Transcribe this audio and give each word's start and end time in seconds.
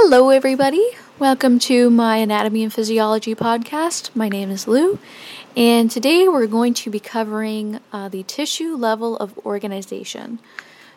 Hello, 0.00 0.30
everybody. 0.30 0.90
Welcome 1.18 1.58
to 1.58 1.90
my 1.90 2.18
Anatomy 2.18 2.62
and 2.62 2.72
Physiology 2.72 3.34
podcast. 3.34 4.14
My 4.14 4.28
name 4.28 4.48
is 4.48 4.68
Lou, 4.68 5.00
and 5.56 5.90
today 5.90 6.28
we're 6.28 6.46
going 6.46 6.72
to 6.74 6.88
be 6.88 7.00
covering 7.00 7.80
uh, 7.92 8.08
the 8.08 8.22
tissue 8.22 8.76
level 8.76 9.16
of 9.16 9.36
organization. 9.38 10.38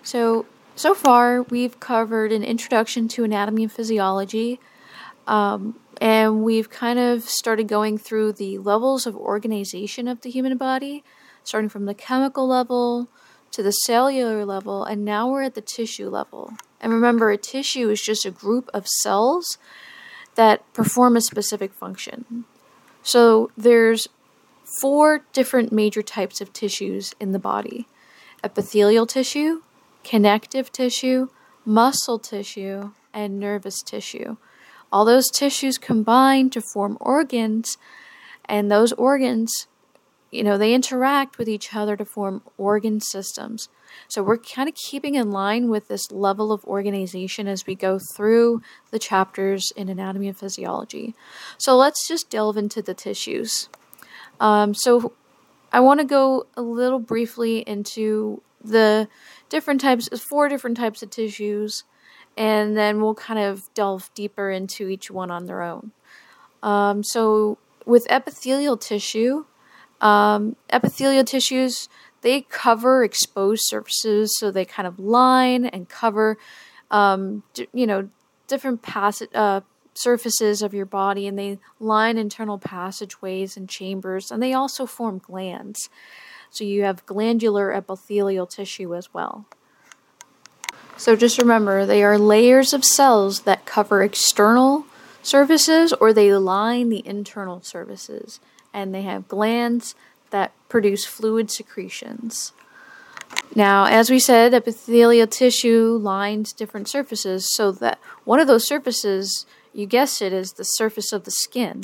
So, 0.04 0.46
so 0.76 0.94
far, 0.94 1.42
we've 1.42 1.80
covered 1.80 2.32
an 2.32 2.44
introduction 2.44 3.08
to 3.10 3.24
anatomy 3.24 3.64
and 3.64 3.72
physiology, 3.72 4.60
um, 5.26 5.80
and 6.00 6.44
we've 6.44 6.70
kind 6.70 7.00
of 7.00 7.24
started 7.24 7.68
going 7.68 7.98
through 7.98 8.34
the 8.34 8.60
levels 8.60 9.08
of 9.08 9.16
organization 9.18 10.08
of 10.08 10.22
the 10.22 10.30
human 10.30 10.56
body, 10.58 11.04
starting 11.44 11.70
from 11.70 11.86
the 11.86 11.96
chemical 11.96 12.48
level 12.48 13.10
to 13.50 13.64
the 13.64 13.72
cellular 13.72 14.46
level, 14.46 14.84
and 14.84 15.04
now 15.04 15.28
we're 15.28 15.42
at 15.42 15.56
the 15.56 15.62
tissue 15.62 16.08
level. 16.08 16.54
And 16.82 16.92
remember, 16.92 17.30
a 17.30 17.38
tissue 17.38 17.90
is 17.90 18.02
just 18.02 18.26
a 18.26 18.32
group 18.32 18.70
of 18.74 18.88
cells 18.88 19.58
that 20.36 20.62
perform 20.74 21.16
a 21.16 21.22
specific 21.22 21.74
function. 21.74 22.46
So 23.04 23.52
there's 23.56 24.08
four 24.82 25.22
different 25.34 25.72
major 25.72 26.02
types 26.02 26.42
of 26.42 26.54
tissues 26.54 27.14
in 27.20 27.32
the 27.32 27.40
body 27.40 27.88
epithelial 28.44 29.06
tissue, 29.06 29.62
connective 30.04 30.72
tissue, 30.72 31.28
muscle 31.64 32.18
tissue, 32.18 32.92
and 33.14 33.40
nervous 33.40 33.84
tissue. 33.84 34.38
All 34.92 35.06
those 35.06 35.30
tissues 35.30 35.78
combine 35.78 36.50
to 36.50 36.62
form 36.74 36.98
organs, 37.00 37.78
and 38.46 38.72
those 38.72 38.94
organs, 38.94 39.68
you 40.32 40.44
know, 40.44 40.58
they 40.58 40.74
interact 40.74 41.38
with 41.38 41.50
each 41.50 41.76
other 41.76 41.98
to 41.98 42.06
form 42.06 42.42
organ 42.58 43.02
systems. 43.02 43.68
So 44.08 44.24
we're 44.24 44.38
kind 44.38 44.70
of 44.70 44.76
keeping 44.76 45.16
in 45.16 45.32
line 45.32 45.70
with 45.70 45.90
this 45.90 46.10
level 46.12 46.54
of 46.54 46.64
organization 46.64 47.48
as 47.48 47.68
we 47.68 47.76
go 47.76 48.00
through 48.16 48.62
the 48.90 49.00
chapters 49.00 49.72
in 49.76 49.90
anatomy 49.90 50.30
and 50.30 50.38
physiology. 50.38 51.14
So 51.58 51.76
let's 51.76 52.08
just 52.08 52.30
delve 52.30 52.58
into 52.58 52.82
the 52.82 52.94
tissues. 52.94 53.68
Um, 54.40 54.74
so 54.74 55.14
I 55.74 55.82
want 55.82 56.00
to 56.00 56.06
go 56.06 56.48
a 56.56 56.62
little 56.62 57.00
briefly 57.00 57.60
into 57.60 58.42
the 58.64 59.10
different 59.50 59.82
types, 59.82 60.08
four 60.30 60.48
different 60.48 60.78
types 60.78 61.04
of 61.04 61.10
tissues, 61.10 61.84
and 62.38 62.78
then 62.78 63.02
we'll 63.02 63.16
kind 63.16 63.40
of 63.40 63.74
delve 63.74 64.10
deeper 64.14 64.50
into 64.50 64.88
each 64.88 65.12
one 65.12 65.30
on 65.30 65.46
their 65.46 65.62
own. 65.62 65.92
Um, 66.64 67.04
so 67.04 67.58
with 67.86 68.08
epithelial 68.10 68.78
tissue, 68.78 69.46
um, 70.02 70.56
epithelial 70.70 71.24
tissues 71.24 71.88
they 72.22 72.42
cover 72.42 73.04
exposed 73.04 73.64
surfaces, 73.66 74.38
so 74.38 74.52
they 74.52 74.66
kind 74.66 74.88
of 74.88 75.00
line 75.00 75.66
and 75.66 75.90
cover, 75.90 76.38
um, 76.90 77.44
d- 77.54 77.68
you 77.74 77.88
know, 77.88 78.10
different 78.48 78.82
passage 78.82 79.30
uh, 79.34 79.62
surfaces 79.94 80.62
of 80.62 80.74
your 80.74 80.86
body, 80.86 81.28
and 81.28 81.38
they 81.38 81.58
line 81.80 82.18
internal 82.18 82.60
passageways 82.60 83.58
and 83.58 83.68
chambers, 83.68 84.32
and 84.32 84.42
they 84.42 84.54
also 84.54 84.86
form 84.86 85.18
glands. 85.18 85.90
So 86.52 86.64
you 86.64 86.84
have 86.84 87.06
glandular 87.06 87.72
epithelial 87.74 88.46
tissue 88.46 88.94
as 88.96 89.14
well. 89.14 89.46
So 90.98 91.16
just 91.16 91.40
remember, 91.40 91.86
they 91.86 92.04
are 92.04 92.20
layers 92.20 92.74
of 92.74 92.86
cells 92.86 93.42
that 93.42 93.66
cover 93.66 94.04
external 94.04 94.86
surfaces 95.24 95.94
or 95.94 96.14
they 96.14 96.34
line 96.36 96.90
the 96.90 97.06
internal 97.08 97.62
surfaces. 97.62 98.40
And 98.74 98.94
they 98.94 99.02
have 99.02 99.28
glands 99.28 99.96
that 100.30 100.54
produce 100.70 101.06
fluid 101.06 101.52
secretions. 101.52 102.54
Now, 103.56 103.86
as 103.86 104.10
we 104.10 104.20
said, 104.20 104.54
epithelial 104.54 105.28
tissue 105.28 106.00
lines 106.02 106.54
different 106.54 106.88
surfaces, 106.88 107.48
so 107.56 107.72
that 107.74 108.00
one 108.24 108.40
of 108.40 108.48
those 108.48 108.68
surfaces, 108.68 109.46
you 109.74 109.86
guessed 109.86 110.22
it, 110.22 110.32
is 110.32 110.54
the 110.54 110.64
surface 110.64 111.12
of 111.12 111.26
the 111.26 111.32
skin. 111.32 111.84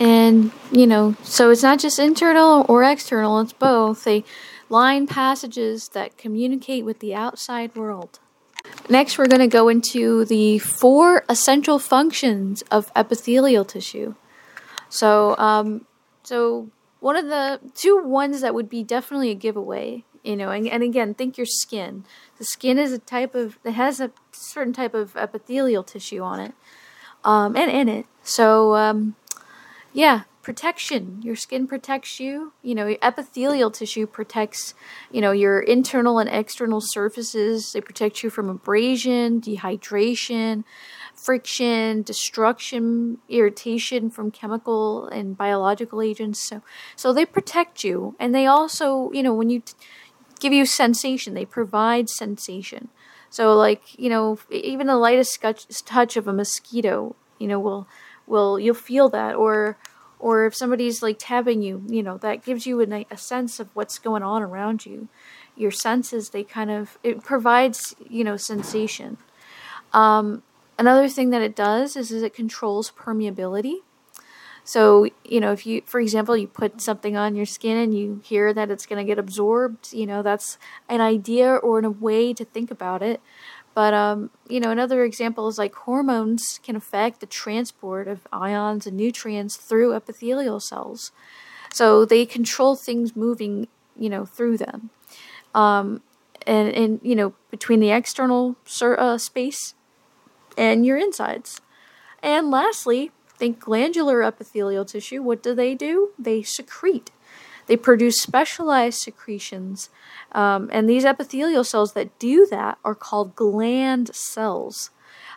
And, 0.00 0.52
you 0.70 0.86
know, 0.86 1.16
so 1.22 1.50
it's 1.50 1.62
not 1.62 1.78
just 1.80 1.98
internal 1.98 2.64
or 2.68 2.84
external, 2.84 3.40
it's 3.40 3.52
both. 3.52 4.04
They 4.04 4.24
line 4.68 5.06
passages 5.06 5.88
that 5.92 6.16
communicate 6.16 6.84
with 6.84 7.00
the 7.00 7.14
outside 7.14 7.74
world. 7.74 8.20
Next, 8.88 9.18
we're 9.18 9.26
going 9.26 9.40
to 9.40 9.46
go 9.48 9.68
into 9.68 10.24
the 10.24 10.58
four 10.58 11.24
essential 11.28 11.78
functions 11.78 12.62
of 12.70 12.92
epithelial 12.94 13.64
tissue. 13.64 14.14
So, 14.88 15.36
um, 15.38 15.86
so 16.22 16.70
one 17.00 17.16
of 17.16 17.26
the 17.26 17.60
two 17.74 18.02
ones 18.02 18.40
that 18.40 18.54
would 18.54 18.68
be 18.68 18.82
definitely 18.82 19.30
a 19.30 19.34
giveaway 19.34 20.04
you 20.22 20.36
know 20.36 20.50
and, 20.50 20.68
and 20.68 20.82
again 20.82 21.14
think 21.14 21.36
your 21.36 21.46
skin. 21.46 22.04
The 22.38 22.44
skin 22.44 22.78
is 22.78 22.92
a 22.92 22.98
type 22.98 23.34
of 23.34 23.58
it 23.64 23.72
has 23.72 24.00
a 24.00 24.10
certain 24.32 24.72
type 24.72 24.94
of 24.94 25.16
epithelial 25.16 25.82
tissue 25.82 26.20
on 26.20 26.40
it 26.40 26.54
um, 27.24 27.56
and 27.56 27.70
in 27.70 27.88
it. 27.88 28.06
So 28.22 28.74
um, 28.74 29.16
yeah 29.92 30.22
protection. 30.42 31.20
Your 31.22 31.36
skin 31.36 31.66
protects 31.66 32.20
you. 32.20 32.52
You 32.62 32.74
know 32.74 32.96
epithelial 33.02 33.70
tissue 33.70 34.06
protects 34.06 34.74
you 35.10 35.20
know 35.20 35.32
your 35.32 35.60
internal 35.60 36.18
and 36.18 36.28
external 36.28 36.80
surfaces. 36.82 37.72
They 37.72 37.80
protect 37.80 38.22
you 38.22 38.30
from 38.30 38.48
abrasion 38.48 39.40
dehydration 39.40 40.64
friction, 41.18 42.02
destruction, 42.02 43.18
irritation 43.28 44.08
from 44.08 44.30
chemical 44.30 45.08
and 45.08 45.36
biological 45.36 46.00
agents. 46.00 46.38
So, 46.48 46.62
so 46.94 47.12
they 47.12 47.26
protect 47.26 47.82
you, 47.82 48.14
and 48.18 48.34
they 48.34 48.46
also, 48.46 49.10
you 49.12 49.22
know, 49.22 49.34
when 49.34 49.50
you 49.50 49.60
t- 49.60 49.74
give 50.38 50.52
you 50.52 50.64
sensation, 50.64 51.34
they 51.34 51.44
provide 51.44 52.08
sensation. 52.08 52.88
So, 53.30 53.54
like, 53.54 53.98
you 53.98 54.08
know, 54.08 54.38
even 54.50 54.86
the 54.86 54.96
lightest 54.96 55.42
touch 55.84 56.16
of 56.16 56.28
a 56.28 56.32
mosquito, 56.32 57.16
you 57.38 57.48
know, 57.48 57.58
will, 57.58 57.88
will 58.26 58.58
you'll 58.58 58.74
feel 58.74 59.08
that, 59.10 59.34
or, 59.34 59.76
or 60.18 60.46
if 60.46 60.54
somebody's 60.54 61.02
like 61.02 61.16
tapping 61.18 61.62
you, 61.62 61.82
you 61.88 62.02
know, 62.02 62.16
that 62.18 62.44
gives 62.44 62.64
you 62.66 62.80
a, 62.80 63.06
a 63.10 63.16
sense 63.16 63.60
of 63.60 63.68
what's 63.74 63.98
going 63.98 64.22
on 64.22 64.42
around 64.42 64.86
you. 64.86 65.08
Your 65.56 65.72
senses, 65.72 66.30
they 66.30 66.44
kind 66.44 66.70
of 66.70 66.96
it 67.02 67.24
provides, 67.24 67.96
you 68.08 68.22
know, 68.22 68.36
sensation. 68.36 69.18
Um, 69.92 70.42
Another 70.78 71.08
thing 71.08 71.30
that 71.30 71.42
it 71.42 71.56
does 71.56 71.96
is, 71.96 72.12
is 72.12 72.22
it 72.22 72.32
controls 72.32 72.92
permeability. 72.92 73.78
So, 74.62 75.08
you 75.24 75.40
know, 75.40 75.52
if 75.52 75.66
you, 75.66 75.82
for 75.86 75.98
example, 75.98 76.36
you 76.36 76.46
put 76.46 76.80
something 76.80 77.16
on 77.16 77.34
your 77.34 77.46
skin 77.46 77.78
and 77.78 77.98
you 77.98 78.20
hear 78.22 78.52
that 78.52 78.70
it's 78.70 78.86
going 78.86 79.04
to 79.04 79.10
get 79.10 79.18
absorbed, 79.18 79.92
you 79.92 80.06
know, 80.06 80.22
that's 80.22 80.58
an 80.88 81.00
idea 81.00 81.54
or 81.54 81.80
a 81.80 81.90
way 81.90 82.34
to 82.34 82.44
think 82.44 82.70
about 82.70 83.02
it. 83.02 83.20
But, 83.74 83.94
um, 83.94 84.30
you 84.48 84.60
know, 84.60 84.70
another 84.70 85.04
example 85.04 85.48
is 85.48 85.56
like 85.56 85.74
hormones 85.74 86.60
can 86.62 86.76
affect 86.76 87.20
the 87.20 87.26
transport 87.26 88.08
of 88.08 88.26
ions 88.30 88.86
and 88.86 88.96
nutrients 88.96 89.56
through 89.56 89.94
epithelial 89.94 90.60
cells. 90.60 91.12
So 91.72 92.04
they 92.04 92.26
control 92.26 92.76
things 92.76 93.16
moving, 93.16 93.68
you 93.96 94.10
know, 94.10 94.26
through 94.26 94.58
them. 94.58 94.90
Um, 95.54 96.02
and, 96.46 96.68
and, 96.68 97.00
you 97.02 97.16
know, 97.16 97.34
between 97.50 97.80
the 97.80 97.90
external 97.90 98.56
sur- 98.64 98.98
uh, 98.98 99.16
space 99.16 99.74
and 100.58 100.84
your 100.84 100.98
insides. 100.98 101.62
And 102.22 102.50
lastly, 102.50 103.12
think 103.28 103.60
glandular 103.60 104.22
epithelial 104.22 104.84
tissue. 104.84 105.22
What 105.22 105.42
do 105.42 105.54
they 105.54 105.74
do? 105.74 106.10
They 106.18 106.42
secrete. 106.42 107.12
They 107.66 107.76
produce 107.76 108.20
specialized 108.20 108.98
secretions. 108.98 109.90
Um, 110.32 110.68
and 110.72 110.88
these 110.88 111.04
epithelial 111.04 111.64
cells 111.64 111.92
that 111.92 112.18
do 112.18 112.46
that 112.50 112.78
are 112.84 112.94
called 112.94 113.36
gland 113.36 114.14
cells. 114.14 114.90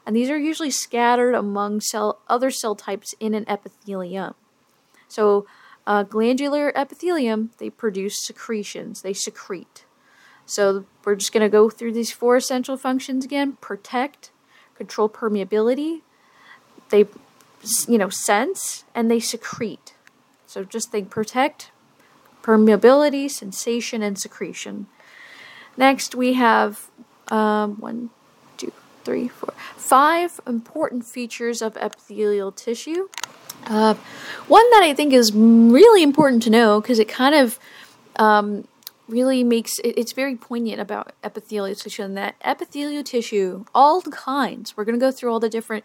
And 0.05 0.15
these 0.15 0.29
are 0.29 0.37
usually 0.37 0.71
scattered 0.71 1.35
among 1.35 1.81
cell, 1.81 2.19
other 2.27 2.49
cell 2.49 2.73
types 2.73 3.13
in 3.19 3.35
an 3.35 3.45
epithelium. 3.47 4.33
So, 5.07 5.45
uh, 5.85 6.03
glandular 6.03 6.75
epithelium, 6.75 7.51
they 7.57 7.69
produce 7.69 8.15
secretions, 8.21 9.01
they 9.01 9.13
secrete. 9.13 9.85
So, 10.45 10.85
we're 11.03 11.15
just 11.15 11.33
going 11.33 11.43
to 11.43 11.49
go 11.49 11.69
through 11.69 11.93
these 11.93 12.11
four 12.11 12.37
essential 12.37 12.77
functions 12.77 13.25
again 13.25 13.57
protect, 13.61 14.31
control 14.81 15.07
permeability, 15.07 16.01
they, 16.89 17.05
you 17.87 17.99
know, 17.99 18.09
sense, 18.09 18.83
and 18.95 19.11
they 19.11 19.19
secrete. 19.19 19.93
So 20.47 20.63
just 20.63 20.89
think 20.91 21.11
protect, 21.11 21.69
permeability, 22.41 23.29
sensation, 23.29 24.01
and 24.01 24.17
secretion. 24.17 24.87
Next, 25.77 26.15
we 26.15 26.33
have 26.33 26.89
um, 27.27 27.75
one, 27.79 28.09
two, 28.57 28.73
three, 29.03 29.27
four, 29.27 29.53
five 29.77 30.39
important 30.47 31.05
features 31.05 31.61
of 31.61 31.77
epithelial 31.77 32.51
tissue. 32.51 33.07
Uh, 33.67 33.93
one 34.47 34.67
that 34.71 34.81
I 34.81 34.95
think 34.95 35.13
is 35.13 35.31
really 35.31 36.01
important 36.01 36.41
to 36.43 36.49
know 36.49 36.81
because 36.81 36.97
it 36.97 37.07
kind 37.07 37.35
of 37.35 37.59
um, 38.15 38.67
really 39.07 39.43
makes 39.43 39.79
it, 39.79 39.97
it's 39.97 40.13
very 40.13 40.35
poignant 40.35 40.79
about 40.79 41.13
epithelial 41.23 41.75
tissue 41.75 42.03
and 42.03 42.17
that 42.17 42.35
epithelial 42.43 43.03
tissue, 43.03 43.65
all 43.73 44.01
kinds, 44.01 44.75
we're 44.75 44.85
going 44.85 44.99
to 44.99 45.05
go 45.05 45.11
through 45.11 45.31
all 45.31 45.39
the 45.39 45.49
different 45.49 45.83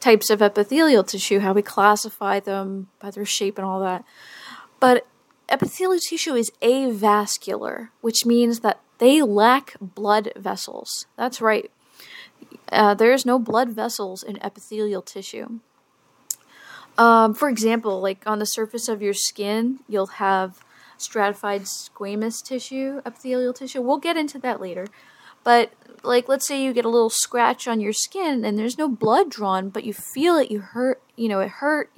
types 0.00 0.30
of 0.30 0.42
epithelial 0.42 1.04
tissue, 1.04 1.38
how 1.40 1.52
we 1.52 1.62
classify 1.62 2.38
them 2.38 2.88
by 2.98 3.10
their 3.10 3.24
shape 3.24 3.58
and 3.58 3.66
all 3.66 3.80
that. 3.80 4.04
But 4.78 5.06
epithelial 5.48 6.00
tissue 6.00 6.34
is 6.34 6.50
avascular, 6.60 7.88
which 8.02 8.26
means 8.26 8.60
that 8.60 8.80
they 8.98 9.22
lack 9.22 9.74
blood 9.80 10.32
vessels. 10.36 11.06
That's 11.16 11.40
right. 11.40 11.70
uh, 12.72 12.94
there's 12.94 13.24
no 13.24 13.38
blood 13.38 13.70
vessels 13.70 14.22
in 14.22 14.42
epithelial 14.42 15.02
tissue. 15.02 15.60
Um, 16.98 17.34
for 17.34 17.48
example, 17.48 18.00
like 18.00 18.22
on 18.26 18.38
the 18.38 18.46
surface 18.46 18.88
of 18.88 19.02
your 19.02 19.14
skin, 19.14 19.80
you'll 19.88 20.06
have 20.06 20.64
stratified 20.98 21.62
squamous 21.62 22.42
tissue, 22.42 23.00
epithelial 23.04 23.52
tissue. 23.52 23.82
We'll 23.82 23.98
get 23.98 24.16
into 24.16 24.38
that 24.40 24.60
later. 24.60 24.86
But 25.44 25.72
like 26.02 26.28
let's 26.28 26.46
say 26.46 26.62
you 26.62 26.72
get 26.72 26.84
a 26.84 26.90
little 26.90 27.10
scratch 27.10 27.68
on 27.68 27.80
your 27.80 27.92
skin 27.92 28.44
and 28.44 28.58
there's 28.58 28.78
no 28.78 28.88
blood 28.88 29.30
drawn, 29.30 29.68
but 29.68 29.84
you 29.84 29.92
feel 29.92 30.36
it, 30.36 30.50
you 30.50 30.60
hurt, 30.60 31.02
you 31.16 31.28
know, 31.28 31.40
it 31.40 31.48
hurt. 31.48 31.90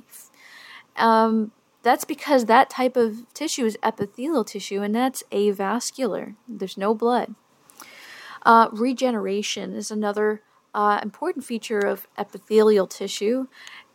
Um, 0.97 1.53
that's 1.83 2.05
because 2.05 2.45
that 2.45 2.69
type 2.69 2.97
of 2.97 3.33
tissue 3.35 3.65
is 3.65 3.79
epithelial 3.83 4.45
tissue 4.45 4.83
and 4.83 4.95
that's 4.95 5.23
avascular. 5.31 6.35
There's 6.47 6.77
no 6.77 6.95
blood. 6.95 7.35
Uh, 8.45 8.69
regeneration 8.73 9.75
is 9.75 9.91
another 9.91 10.43
uh, 10.75 11.01
important 11.03 11.45
feature 11.45 11.81
of 11.81 12.07
epithelial 12.17 12.87
tissue 12.87 13.47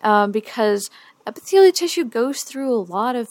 um, 0.01 0.31
because 0.31 0.89
epithelial 1.25 1.71
tissue 1.71 2.03
goes 2.03 2.43
through 2.43 2.73
a 2.73 2.83
lot 2.83 3.15
of 3.15 3.27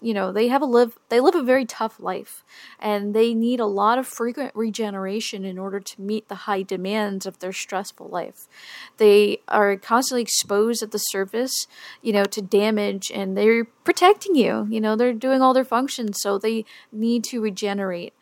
you 0.00 0.14
know 0.14 0.32
they 0.32 0.48
have 0.48 0.62
a 0.62 0.66
live 0.66 0.98
they 1.08 1.20
live 1.20 1.34
a 1.34 1.42
very 1.42 1.64
tough 1.64 2.00
life 2.00 2.44
and 2.78 3.14
they 3.14 3.34
need 3.34 3.60
a 3.60 3.66
lot 3.66 3.98
of 3.98 4.06
frequent 4.06 4.50
regeneration 4.54 5.44
in 5.44 5.58
order 5.58 5.78
to 5.80 6.00
meet 6.00 6.28
the 6.28 6.34
high 6.34 6.62
demands 6.62 7.26
of 7.26 7.38
their 7.38 7.52
stressful 7.52 8.08
life. 8.08 8.48
They 8.96 9.40
are 9.48 9.76
constantly 9.76 10.22
exposed 10.22 10.82
at 10.82 10.90
the 10.90 10.98
surface 10.98 11.66
you 12.02 12.12
know 12.12 12.24
to 12.24 12.40
damage 12.40 13.10
and 13.14 13.36
they're 13.36 13.64
protecting 13.64 14.34
you 14.34 14.66
you 14.70 14.80
know 14.80 14.96
they're 14.96 15.12
doing 15.12 15.42
all 15.42 15.54
their 15.54 15.64
functions 15.64 16.18
so 16.20 16.38
they 16.38 16.64
need 16.92 17.24
to 17.24 17.40
regenerate. 17.40 18.14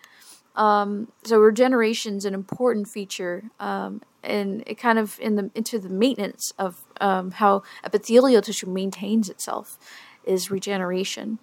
Um, 0.54 1.08
so 1.24 1.38
regeneration 1.38 2.16
is 2.16 2.24
an 2.24 2.34
important 2.34 2.88
feature, 2.88 3.44
um, 3.58 4.02
and 4.22 4.62
it 4.66 4.76
kind 4.76 4.98
of 4.98 5.18
in 5.20 5.36
the 5.36 5.50
into 5.54 5.78
the 5.78 5.88
maintenance 5.88 6.52
of 6.58 6.84
um, 7.02 7.32
how 7.32 7.62
epithelial 7.84 8.40
tissue 8.40 8.68
maintains 8.68 9.28
itself 9.28 9.78
is 10.24 10.50
regeneration. 10.50 11.38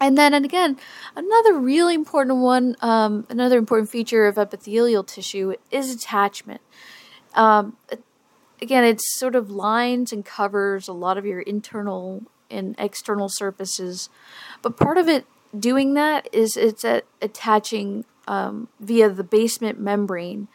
And 0.00 0.16
then, 0.16 0.32
and 0.32 0.44
again, 0.44 0.78
another 1.16 1.54
really 1.54 1.94
important 1.94 2.38
one, 2.38 2.76
um, 2.80 3.26
another 3.28 3.58
important 3.58 3.90
feature 3.90 4.26
of 4.26 4.38
epithelial 4.38 5.04
tissue 5.04 5.54
is 5.70 5.92
attachment. 5.92 6.60
Um, 7.34 7.76
again, 8.62 8.84
it's 8.84 9.18
sort 9.18 9.34
of 9.34 9.50
lines 9.50 10.12
and 10.12 10.24
covers 10.24 10.88
a 10.88 10.92
lot 10.92 11.18
of 11.18 11.26
your 11.26 11.40
internal 11.40 12.22
and 12.50 12.74
external 12.78 13.28
surfaces, 13.28 14.08
but 14.62 14.76
part 14.76 14.96
of 14.98 15.08
it 15.08 15.26
doing 15.58 15.94
that 15.94 16.28
is 16.32 16.56
it's 16.56 16.84
at 16.84 17.04
attaching 17.20 18.04
um, 18.26 18.68
via 18.80 19.08
the 19.10 19.24
basement 19.24 19.80
membrane 19.80 20.48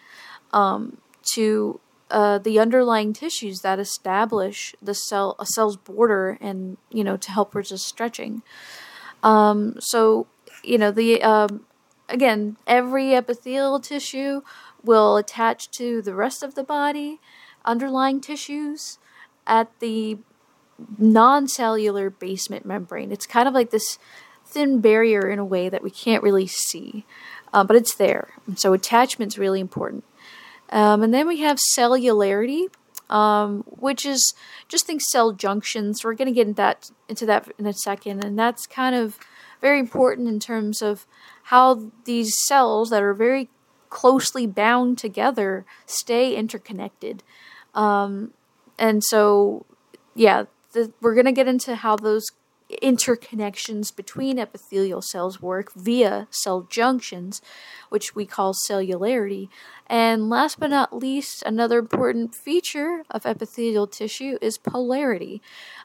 um, 0.54 0.98
to 1.34 1.80
uh, 2.14 2.38
the 2.38 2.60
underlying 2.60 3.12
tissues 3.12 3.62
that 3.62 3.80
establish 3.80 4.76
the 4.82 4.94
cell 4.94 5.36
a 5.40 5.46
cell's 5.46 5.76
border 5.76 6.38
and 6.40 6.78
you 6.92 7.04
know 7.04 7.18
to 7.18 7.32
help 7.32 7.56
resist 7.56 7.88
stretching. 7.88 8.44
Um, 9.24 9.76
so 9.80 10.28
you 10.64 10.78
know 10.78 10.92
the 10.92 11.22
um, 11.24 11.66
again 12.08 12.58
every 12.68 13.16
epithelial 13.16 13.80
tissue 13.80 14.42
will 14.84 15.18
attach 15.18 15.72
to 15.72 16.02
the 16.02 16.14
rest 16.14 16.44
of 16.44 16.56
the 16.56 16.64
body, 16.64 17.20
underlying 17.66 18.22
tissues 18.22 19.00
at 19.48 19.68
the 19.80 20.20
non-cellular 20.98 22.10
basement 22.10 22.66
membrane. 22.66 23.12
It's 23.12 23.26
kind 23.26 23.48
of 23.48 23.54
like 23.54 23.72
this 23.72 23.98
thin 24.46 24.82
barrier 24.82 25.30
in 25.30 25.40
a 25.40 25.46
way 25.46 25.68
that 25.68 25.82
we 25.82 25.90
can't 25.90 26.22
really 26.22 26.48
see 26.48 27.06
uh, 27.54 27.64
but 27.64 27.76
it's 27.76 27.96
there. 27.96 28.30
And 28.48 28.60
so 28.60 28.74
attachment's 28.74 29.38
really 29.38 29.60
important. 29.60 30.04
Um, 30.70 31.04
and 31.04 31.14
then 31.14 31.28
we 31.28 31.42
have 31.42 31.58
cellularity, 31.78 32.68
um, 33.10 33.64
which 33.68 34.06
is 34.06 34.34
just 34.68 34.86
think 34.86 35.02
cell 35.02 35.32
junctions. 35.32 36.04
We're 36.04 36.16
going 36.16 36.28
to 36.28 36.34
get 36.34 36.48
into 36.48 36.58
that, 36.58 36.90
into 37.08 37.26
that 37.26 37.52
in 37.60 37.66
a 37.66 37.74
second, 37.74 38.24
and 38.24 38.38
that's 38.38 38.66
kind 38.66 38.96
of 38.96 39.20
very 39.62 39.80
important 39.80 40.28
in 40.28 40.40
terms 40.40 40.82
of 40.82 41.06
how 41.44 41.92
these 42.06 42.34
cells 42.46 42.90
that 42.90 43.02
are 43.04 43.14
very 43.14 43.50
closely 43.90 44.48
bound 44.48 44.98
together 44.98 45.66
stay 45.86 46.36
interconnected. 46.36 47.24
Um, 47.76 48.34
and 48.80 49.04
so, 49.04 49.66
yeah, 50.16 50.46
the, 50.74 50.92
we're 51.00 51.14
going 51.14 51.26
to 51.26 51.32
get 51.32 51.48
into 51.48 51.76
how 51.76 51.96
those 51.96 52.26
interconnections 52.82 53.96
between 53.96 54.40
epithelial 54.40 55.02
cells 55.02 55.42
work 55.42 55.74
via 55.74 56.28
cell 56.32 56.68
junctions, 56.70 57.42
which 57.90 58.16
we 58.16 58.26
call 58.26 58.54
cellularity. 58.54 59.50
And 59.88 60.30
last 60.30 60.60
but 60.60 60.70
not 60.70 60.96
least, 60.96 61.44
another 61.46 61.80
important 61.80 62.34
feature 62.34 63.04
of 63.10 63.26
epithelial 63.26 63.88
tissue 63.88 64.38
is 64.42 64.58
polarity, 64.58 65.42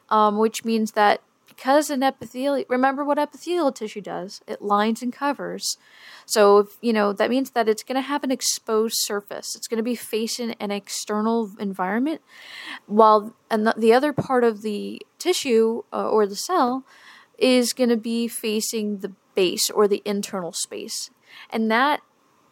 um, 0.09 0.37
which 0.37 0.65
means 0.65 0.93
that 0.93 1.21
because 1.59 1.89
an 1.89 2.01
epithelial 2.01 2.63
remember 2.69 3.03
what 3.03 3.19
epithelial 3.19 3.73
tissue 3.73 3.99
does? 3.99 4.41
It 4.47 4.61
lines 4.61 5.01
and 5.01 5.11
covers. 5.11 5.77
So 6.25 6.59
if, 6.59 6.77
you 6.81 6.93
know 6.93 7.11
that 7.11 7.29
means 7.29 7.49
that 7.51 7.67
it's 7.67 7.83
going 7.83 7.97
to 7.97 8.07
have 8.07 8.23
an 8.23 8.31
exposed 8.31 8.95
surface. 8.99 9.57
It's 9.57 9.67
going 9.67 9.77
to 9.77 9.83
be 9.83 9.95
facing 9.95 10.53
an 10.53 10.71
external 10.71 11.51
environment 11.59 12.21
while 12.85 13.35
and 13.51 13.73
the 13.75 13.93
other 13.93 14.13
part 14.13 14.45
of 14.45 14.61
the 14.61 15.01
tissue 15.17 15.83
uh, 15.91 16.09
or 16.09 16.25
the 16.25 16.35
cell 16.35 16.85
is 17.37 17.73
going 17.73 17.89
to 17.89 17.97
be 17.97 18.29
facing 18.29 18.99
the 18.99 19.11
base 19.35 19.69
or 19.69 19.85
the 19.85 20.01
internal 20.05 20.53
space. 20.53 21.09
And 21.49 21.69
that 21.69 22.01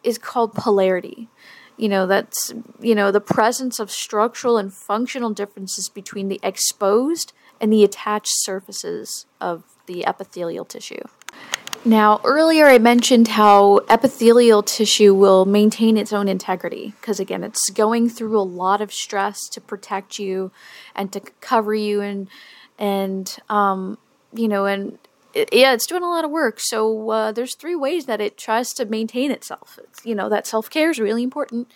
is 0.04 0.18
called 0.18 0.52
polarity. 0.52 1.28
You 1.78 1.88
know 1.88 2.06
that's 2.06 2.52
you 2.78 2.94
know 2.94 3.10
the 3.10 3.22
presence 3.22 3.80
of 3.80 3.90
structural 3.90 4.58
and 4.58 4.70
functional 4.70 5.30
differences 5.30 5.88
between 5.88 6.28
the 6.28 6.40
exposed 6.42 7.32
and 7.60 7.72
the 7.72 7.84
attached 7.84 8.32
surfaces 8.32 9.26
of 9.40 9.64
the 9.86 10.06
epithelial 10.06 10.64
tissue. 10.64 11.02
Now, 11.84 12.20
earlier 12.24 12.66
I 12.66 12.78
mentioned 12.78 13.28
how 13.28 13.80
epithelial 13.88 14.62
tissue 14.62 15.14
will 15.14 15.44
maintain 15.44 15.96
its 15.96 16.12
own 16.12 16.28
integrity 16.28 16.94
because, 17.00 17.20
again, 17.20 17.44
it's 17.44 17.70
going 17.70 18.08
through 18.08 18.38
a 18.38 18.42
lot 18.42 18.80
of 18.80 18.92
stress 18.92 19.48
to 19.50 19.60
protect 19.60 20.18
you 20.18 20.50
and 20.94 21.12
to 21.12 21.20
cover 21.40 21.74
you, 21.74 22.00
and 22.00 22.28
and 22.78 23.36
um, 23.48 23.96
you 24.34 24.48
know, 24.48 24.66
and 24.66 24.98
it, 25.34 25.50
yeah, 25.52 25.72
it's 25.72 25.86
doing 25.86 26.02
a 26.02 26.10
lot 26.10 26.24
of 26.24 26.30
work. 26.30 26.58
So 26.60 27.10
uh, 27.10 27.32
there's 27.32 27.54
three 27.54 27.76
ways 27.76 28.06
that 28.06 28.20
it 28.20 28.36
tries 28.36 28.72
to 28.74 28.84
maintain 28.84 29.30
itself. 29.30 29.78
It's, 29.82 30.04
you 30.04 30.14
know, 30.14 30.28
that 30.28 30.46
self 30.46 30.68
care 30.68 30.90
is 30.90 30.98
really 30.98 31.22
important. 31.22 31.70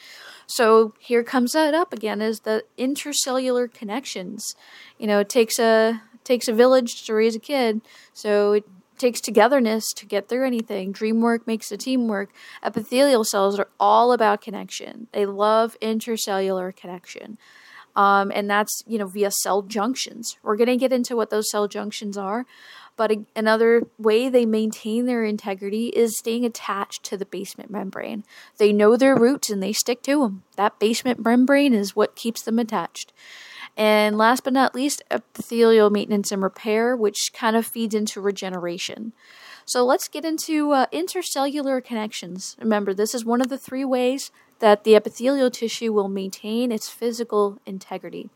So 0.54 0.92
here 0.98 1.24
comes 1.24 1.52
that 1.52 1.72
up 1.72 1.94
again 1.94 2.20
is 2.20 2.40
the 2.40 2.64
intercellular 2.78 3.72
connections. 3.72 4.54
You 4.98 5.06
know, 5.06 5.20
it 5.20 5.30
takes 5.30 5.58
a 5.58 6.02
takes 6.24 6.46
a 6.46 6.52
village 6.52 7.04
to 7.04 7.14
raise 7.14 7.34
a 7.34 7.38
kid. 7.38 7.80
So 8.12 8.52
it 8.52 8.64
takes 8.98 9.20
togetherness 9.20 9.92
to 9.96 10.04
get 10.04 10.28
through 10.28 10.46
anything. 10.46 10.92
Dreamwork 10.92 11.46
makes 11.46 11.72
a 11.72 11.78
teamwork. 11.78 12.30
Epithelial 12.62 13.24
cells 13.24 13.58
are 13.58 13.68
all 13.80 14.12
about 14.12 14.42
connection. 14.42 15.08
They 15.12 15.24
love 15.24 15.76
intercellular 15.80 16.76
connection. 16.76 17.38
Um, 17.96 18.30
and 18.34 18.48
that's 18.48 18.82
you 18.86 18.98
know 18.98 19.06
via 19.06 19.30
cell 19.30 19.62
junctions. 19.62 20.36
We're 20.42 20.56
going 20.56 20.68
to 20.68 20.76
get 20.76 20.92
into 20.92 21.16
what 21.16 21.30
those 21.30 21.50
cell 21.50 21.66
junctions 21.66 22.18
are, 22.18 22.46
but 23.02 23.10
a, 23.10 23.24
another 23.34 23.82
way 23.98 24.28
they 24.28 24.46
maintain 24.46 25.06
their 25.06 25.24
integrity 25.24 25.88
is 25.88 26.16
staying 26.16 26.44
attached 26.44 27.02
to 27.02 27.16
the 27.16 27.26
basement 27.26 27.68
membrane. 27.68 28.22
They 28.58 28.72
know 28.72 28.96
their 28.96 29.16
roots 29.16 29.50
and 29.50 29.60
they 29.60 29.72
stick 29.72 30.02
to 30.02 30.20
them. 30.20 30.44
That 30.54 30.78
basement 30.78 31.18
membrane 31.18 31.74
is 31.74 31.96
what 31.96 32.14
keeps 32.14 32.42
them 32.42 32.60
attached. 32.60 33.12
And 33.76 34.16
last 34.16 34.44
but 34.44 34.52
not 34.52 34.76
least, 34.76 35.02
epithelial 35.10 35.90
maintenance 35.90 36.30
and 36.30 36.44
repair, 36.44 36.94
which 36.94 37.32
kind 37.34 37.56
of 37.56 37.66
feeds 37.66 37.92
into 37.92 38.20
regeneration. 38.20 39.12
So 39.64 39.84
let's 39.84 40.06
get 40.06 40.24
into 40.24 40.70
uh, 40.70 40.86
intercellular 40.92 41.82
connections. 41.82 42.56
Remember, 42.60 42.94
this 42.94 43.16
is 43.16 43.24
one 43.24 43.40
of 43.40 43.48
the 43.48 43.58
three 43.58 43.84
ways 43.84 44.30
that 44.60 44.84
the 44.84 44.94
epithelial 44.94 45.50
tissue 45.50 45.92
will 45.92 46.08
maintain 46.08 46.70
its 46.70 46.88
physical 46.88 47.58
integrity. 47.66 48.30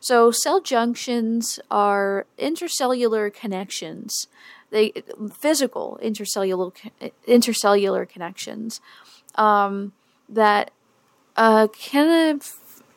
So 0.00 0.30
cell 0.30 0.60
junctions 0.60 1.58
are 1.70 2.26
intercellular 2.38 3.32
connections. 3.32 4.26
They 4.70 4.92
physical 5.32 5.98
intercellular 6.02 6.72
intercellular 7.26 8.08
connections 8.08 8.80
um, 9.34 9.92
that 10.28 10.70
uh, 11.36 11.68
kind 11.68 12.36
of 12.36 12.42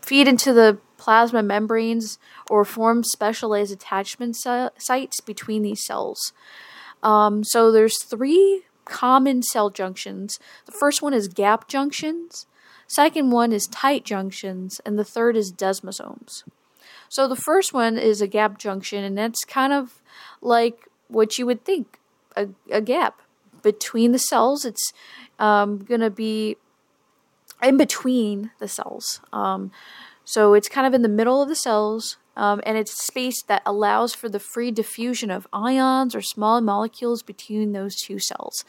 feed 0.02 0.28
into 0.28 0.54
the 0.54 0.80
plasma 0.98 1.42
membranes 1.42 2.20
or 2.50 2.66
form 2.66 3.04
specialized 3.04 3.72
attachment 3.72 4.36
sites 4.36 5.22
between 5.22 5.64
these 5.64 5.86
cells. 5.86 6.34
Um, 7.02 7.44
so 7.44 7.72
there's 7.72 8.04
three 8.04 8.64
common 8.86 9.42
cell 9.42 9.70
junctions. 9.70 10.38
The 10.66 10.72
first 10.72 11.02
one 11.02 11.14
is 11.14 11.28
gap 11.28 11.68
junctions. 11.68 12.46
Second 12.88 13.32
one 13.32 13.54
is 13.54 13.68
tight 13.68 14.04
junctions, 14.04 14.82
and 14.86 15.00
the 15.00 15.06
third 15.06 15.38
is 15.38 15.54
desmosomes. 15.54 16.44
So 17.12 17.28
the 17.28 17.36
first 17.36 17.74
one 17.74 17.98
is 17.98 18.22
a 18.22 18.28
gap 18.28 18.58
junction, 18.58 19.04
and 19.04 19.18
that's 19.18 19.44
kind 19.44 19.74
of 19.74 20.02
like 20.42 20.88
what 21.10 21.38
you 21.38 21.46
would 21.46 21.66
think 21.66 22.00
a, 22.38 22.48
a 22.72 22.80
gap 22.80 23.22
between 23.62 24.14
the 24.14 24.18
cells. 24.18 24.64
It's 24.64 24.94
um, 25.38 25.80
going 25.80 26.00
to 26.00 26.10
be 26.10 26.56
in 27.62 27.76
between 27.76 28.52
the 28.60 28.70
cells. 28.70 29.20
Um, 29.34 29.74
so 30.24 30.54
it's 30.54 30.70
kind 30.70 30.88
of 30.88 30.94
in 30.94 31.02
the 31.02 31.10
middle 31.10 31.42
of 31.44 31.50
the 31.50 31.56
cells, 31.56 32.16
um, 32.36 32.62
and 32.66 32.78
it's 32.78 33.06
space 33.06 33.42
that 33.44 33.62
allows 33.66 34.14
for 34.14 34.30
the 34.30 34.40
free 34.40 34.72
diffusion 34.72 35.30
of 35.30 35.48
ions 35.52 36.16
or 36.16 36.22
small 36.22 36.62
molecules 36.62 37.24
between 37.24 37.72
those 37.72 37.96
two 37.96 38.20
cells. 38.20 38.64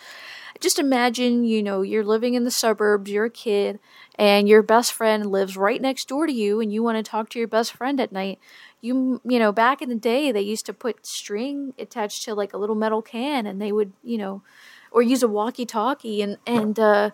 Just 0.61 0.79
imagine, 0.79 1.45
you 1.45 1.63
know, 1.63 1.83
you're 1.83 2.05
living 2.05 2.35
in 2.35 2.45
the 2.45 2.51
suburbs, 2.51 3.11
you're 3.11 3.27
a 3.27 3.31
kid, 3.31 3.81
and 4.17 4.49
your 4.49 4.63
best 4.63 4.93
friend 4.93 5.27
lives 5.27 5.57
right 5.57 5.81
next 5.81 6.09
door 6.09 6.27
to 6.27 6.33
you, 6.33 6.61
and 6.61 6.73
you 6.73 6.83
want 6.83 6.97
to 7.05 7.09
talk 7.09 7.29
to 7.31 7.39
your 7.39 7.49
best 7.49 7.73
friend 7.73 8.01
at 8.01 8.13
night. 8.13 8.39
You, 8.81 9.21
you 9.25 9.39
know, 9.39 9.53
back 9.53 9.81
in 9.81 9.89
the 9.89 9.95
day, 9.95 10.33
they 10.33 10.41
used 10.41 10.67
to 10.67 10.73
put 10.73 11.07
string 11.07 11.73
attached 11.79 12.23
to 12.25 12.35
like 12.35 12.53
a 12.53 12.59
little 12.59 12.77
metal 12.77 13.03
can, 13.03 13.47
and 13.47 13.61
they 13.61 13.73
would, 13.73 13.93
you 14.03 14.19
know, 14.19 14.43
or 14.91 15.03
use 15.03 15.23
a 15.23 15.29
walkie-talkie 15.29 16.21
and 16.21 16.37
and 16.47 16.79
uh, 16.79 17.11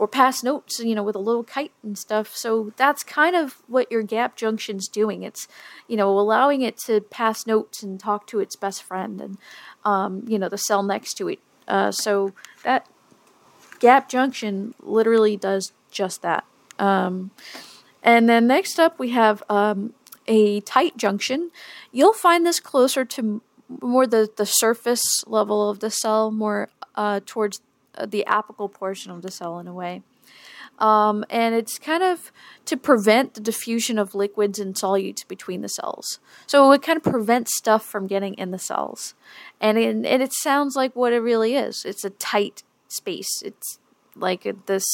or 0.00 0.08
pass 0.08 0.42
notes, 0.42 0.80
you 0.80 0.94
know, 0.94 1.02
with 1.02 1.14
a 1.14 1.18
little 1.18 1.44
kite 1.44 1.72
and 1.82 1.98
stuff. 1.98 2.34
So 2.34 2.72
that's 2.78 3.02
kind 3.02 3.36
of 3.36 3.60
what 3.66 3.92
your 3.92 4.02
gap 4.02 4.34
junction's 4.34 4.88
doing. 4.88 5.24
It's, 5.24 5.46
you 5.88 5.96
know, 5.98 6.18
allowing 6.18 6.62
it 6.62 6.78
to 6.86 7.02
pass 7.02 7.46
notes 7.46 7.82
and 7.82 8.00
talk 8.00 8.26
to 8.28 8.40
its 8.40 8.56
best 8.56 8.82
friend 8.82 9.20
and, 9.20 9.36
um, 9.84 10.24
you 10.26 10.38
know, 10.38 10.48
the 10.48 10.56
cell 10.56 10.82
next 10.82 11.18
to 11.18 11.28
it. 11.28 11.38
Uh, 11.68 11.92
so 11.92 12.32
that 12.64 12.86
gap 13.78 14.08
junction 14.08 14.74
literally 14.80 15.36
does 15.36 15.72
just 15.90 16.22
that. 16.22 16.46
Um, 16.78 17.30
and 18.02 18.26
then 18.26 18.46
next 18.46 18.80
up 18.80 18.98
we 18.98 19.10
have 19.10 19.42
um, 19.50 19.92
a 20.26 20.62
tight 20.62 20.96
junction. 20.96 21.50
You'll 21.92 22.14
find 22.14 22.46
this 22.46 22.58
closer 22.58 23.04
to 23.04 23.42
more 23.82 24.06
the, 24.06 24.30
the 24.34 24.46
surface 24.46 25.02
level 25.26 25.68
of 25.68 25.80
the 25.80 25.90
cell, 25.90 26.30
more 26.30 26.70
uh, 26.94 27.20
towards 27.26 27.60
the 28.06 28.24
apical 28.26 28.72
portion 28.72 29.10
of 29.10 29.22
the 29.22 29.30
cell 29.30 29.58
in 29.58 29.66
a 29.66 29.74
way. 29.74 30.02
Um, 30.78 31.24
and 31.28 31.54
it's 31.54 31.78
kind 31.78 32.02
of 32.02 32.32
to 32.64 32.76
prevent 32.76 33.34
the 33.34 33.40
diffusion 33.40 33.98
of 33.98 34.14
liquids 34.14 34.58
and 34.58 34.74
solutes 34.74 35.26
between 35.28 35.60
the 35.60 35.68
cells. 35.68 36.20
So 36.46 36.72
it 36.72 36.82
kind 36.82 36.96
of 36.96 37.02
prevents 37.02 37.56
stuff 37.56 37.84
from 37.84 38.06
getting 38.06 38.34
in 38.34 38.50
the 38.50 38.58
cells. 38.58 39.14
And 39.60 39.76
it, 39.76 39.88
and 39.88 40.06
it 40.06 40.32
sounds 40.32 40.76
like 40.76 40.96
what 40.96 41.12
it 41.12 41.18
really 41.18 41.54
is 41.54 41.84
it's 41.84 42.04
a 42.04 42.10
tight 42.10 42.62
space. 42.88 43.42
It's 43.44 43.78
like 44.16 44.46
this 44.66 44.84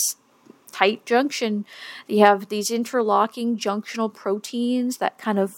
tight 0.73 1.07
junction. 1.07 1.65
You 2.09 2.25
have 2.25 2.49
these 2.49 2.71
interlocking 2.71 3.57
junctional 3.57 4.13
proteins 4.13 4.99
that 4.99 5.19
kind 5.19 5.39
of 5.39 5.55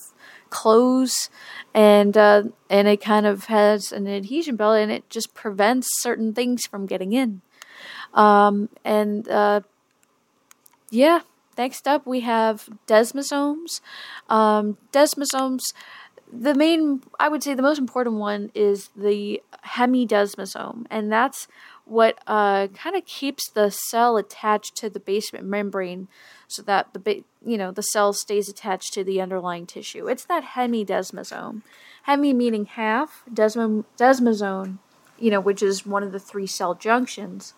close 0.50 1.30
and 1.74 2.16
uh, 2.16 2.44
and 2.70 2.88
it 2.88 3.00
kind 3.00 3.26
of 3.26 3.44
has 3.44 3.92
an 3.92 4.06
adhesion 4.06 4.56
belt 4.56 4.78
and 4.78 4.90
it 4.90 5.08
just 5.10 5.34
prevents 5.34 5.88
certain 6.00 6.34
things 6.34 6.66
from 6.66 6.86
getting 6.86 7.12
in. 7.12 7.42
Um, 8.14 8.68
and 8.84 9.28
uh, 9.28 9.60
yeah 10.90 11.20
next 11.56 11.86
up 11.86 12.06
we 12.06 12.20
have 12.20 12.68
desmosomes. 12.86 13.80
Um, 14.28 14.76
desmosomes 14.92 15.62
the 16.32 16.54
main 16.54 17.02
i 17.18 17.28
would 17.28 17.42
say 17.42 17.54
the 17.54 17.62
most 17.62 17.78
important 17.78 18.16
one 18.16 18.50
is 18.54 18.90
the 18.96 19.42
hemidesmosome 19.64 20.86
and 20.90 21.10
that's 21.10 21.48
what 21.88 22.18
uh, 22.26 22.68
kind 22.68 22.96
of 22.96 23.04
keeps 23.06 23.50
the 23.50 23.70
cell 23.70 24.16
attached 24.16 24.76
to 24.76 24.90
the 24.90 25.00
basement 25.00 25.46
membrane 25.46 26.08
so 26.46 26.62
that 26.62 26.92
the 26.92 26.98
ba- 26.98 27.24
you 27.44 27.56
know 27.56 27.70
the 27.70 27.82
cell 27.82 28.12
stays 28.12 28.48
attached 28.48 28.92
to 28.94 29.04
the 29.04 29.20
underlying 29.20 29.66
tissue. 29.66 30.08
It's 30.08 30.24
that 30.26 30.44
hemidesmosome. 30.54 31.62
Hemi 32.02 32.32
meaning 32.32 32.66
half, 32.66 33.22
desmo- 33.32 33.84
desmosome, 33.98 34.78
you 35.18 35.30
know, 35.30 35.40
which 35.40 35.62
is 35.62 35.84
one 35.84 36.02
of 36.02 36.12
the 36.12 36.18
three 36.18 36.46
cell 36.46 36.74
junctions. 36.74 37.54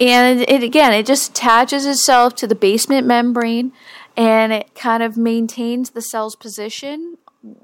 And 0.00 0.40
it, 0.40 0.50
it 0.50 0.62
again, 0.62 0.92
it 0.92 1.06
just 1.06 1.30
attaches 1.30 1.86
itself 1.86 2.34
to 2.36 2.46
the 2.46 2.54
basement 2.54 3.06
membrane, 3.06 3.72
and 4.16 4.52
it 4.52 4.74
kind 4.74 5.02
of 5.02 5.16
maintains 5.16 5.90
the 5.90 6.02
cell's 6.02 6.36
position 6.36 7.18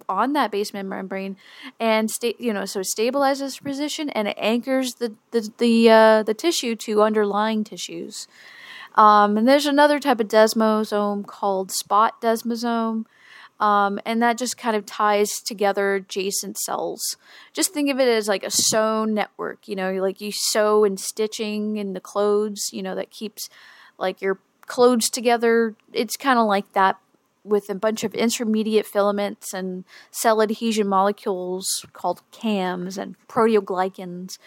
on 0.09 0.33
that 0.35 0.51
basement 0.51 0.89
membrane 0.89 1.37
and 1.79 2.11
sta- 2.11 2.37
you 2.39 2.53
know 2.53 2.65
so 2.65 2.81
it 2.81 2.87
stabilizes 2.97 3.63
position 3.63 4.11
and 4.11 4.29
it 4.29 4.37
anchors 4.39 4.95
the 4.95 5.15
the 5.31 5.51
the, 5.59 5.91
uh, 5.91 6.23
the 6.23 6.35
tissue 6.35 6.77
to 6.77 7.03
underlying 7.03 7.65
tissues 7.65 8.29
um, 8.97 9.37
and 9.37 9.49
there's 9.49 9.67
another 9.67 9.99
type 9.99 10.21
of 10.21 10.29
desmosome 10.29 11.27
called 11.27 11.71
spot 11.71 12.21
desmosome 12.21 13.05
um, 13.61 14.01
and 14.07 14.23
that 14.23 14.39
just 14.39 14.57
kind 14.57 14.75
of 14.75 14.87
ties 14.87 15.31
together 15.45 15.95
adjacent 15.97 16.57
cells. 16.59 17.17
Just 17.53 17.75
think 17.75 17.91
of 17.91 18.01
it 18.01 18.09
as 18.09 18.27
like 18.27 18.43
a 18.43 18.51
sewn 18.51 19.13
network, 19.13 19.69
you 19.69 19.77
know, 19.77 19.93
like 19.93 20.21
you 20.21 20.33
sew 20.33 20.83
and 20.83 20.99
stitching 20.99 21.77
in 21.77 21.93
the 21.93 22.01
clothes, 22.01 22.71
you 22.73 22.83
know, 22.83 22.95
that 22.95 23.11
keeps 23.11 23.51
like 23.99 24.23
your 24.23 24.39
clothes 24.63 25.11
together. 25.11 25.75
It's 25.93 26.17
kind 26.17 26.39
of 26.39 26.47
like 26.47 26.73
that 26.73 26.99
with 27.45 27.71
a 27.71 27.75
bunch 27.75 28.05
of 28.05 28.15
intermediate 28.15 28.87
filaments 28.87 29.55
and 29.55 29.85
cell 30.11 30.43
adhesion 30.43 30.87
molecules 30.87 31.87
called 31.93 32.23
CAMs 32.33 32.99
and 32.99 33.17
proteoglycans. 33.29 34.39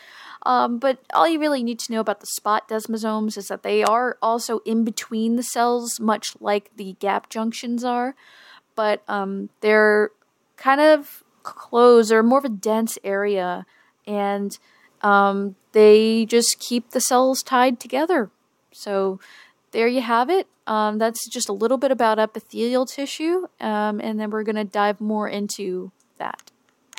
Um, 0.46 0.78
but 0.78 1.00
all 1.14 1.28
you 1.28 1.40
really 1.40 1.64
need 1.64 1.80
to 1.80 1.92
know 1.92 2.00
about 2.00 2.20
the 2.20 2.28
spot 2.28 2.70
desmosomes 2.70 3.38
is 3.38 3.48
that 3.48 3.64
they 3.64 3.84
are 3.84 4.18
also 4.22 4.60
in 4.60 4.84
between 4.84 5.36
the 5.36 5.44
cells, 5.44 6.00
much 6.00 6.36
like 6.40 6.70
the 6.76 6.96
gap 7.00 7.30
junctions 7.30 7.84
are. 7.84 8.16
But 8.76 9.04
um, 9.08 9.50
they're 9.62 10.12
kind 10.58 10.82
of 10.82 11.24
closed, 11.44 12.12
they're 12.12 12.24
more 12.24 12.40
of 12.40 12.46
a 12.46 12.50
dense 12.50 12.98
area, 13.04 13.66
and 14.06 14.58
um, 15.02 15.56
they 15.74 16.26
just 16.26 16.60
keep 16.60 16.92
the 16.92 17.02
cells 17.02 17.44
tied 17.44 17.80
together. 17.80 18.32
So 18.72 19.20
there 19.74 19.88
you 19.88 20.02
have 20.02 20.30
it. 20.30 20.48
Um, 20.66 20.98
that's 20.98 21.28
just 21.28 21.50
a 21.50 21.54
little 21.54 21.78
bit 21.78 21.92
about 21.92 22.20
epithelial 22.20 22.86
tissue, 22.86 23.48
um, 23.60 24.00
and 24.00 24.18
then 24.18 24.30
we're 24.30 24.44
going 24.44 24.56
to 24.56 24.64
dive 24.64 25.02
more 25.02 25.28
into 25.28 25.92
that. 26.18 26.53